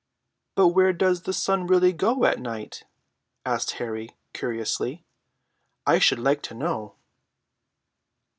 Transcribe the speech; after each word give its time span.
"But 0.55 0.69
where 0.69 0.93
does 0.93 1.21
the 1.21 1.31
sun 1.31 1.67
really 1.67 1.93
go 1.93 2.15
to 2.15 2.25
at 2.25 2.39
night?" 2.39 2.85
asked 3.45 3.73
Harry 3.73 4.17
curiously. 4.33 5.05
"I 5.85 5.99
should 5.99 6.17
like 6.17 6.41
to 6.41 6.55
know." 6.55 6.95